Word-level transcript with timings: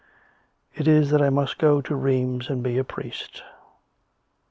It 0.73 0.87
is 0.87 1.11
that 1.11 1.21
I 1.21 1.29
must 1.29 1.59
go 1.59 1.79
to 1.79 1.95
Rheims 1.95 2.49
and 2.49 2.63
be 2.63 2.79
a 2.79 2.83
priest." 2.83 3.43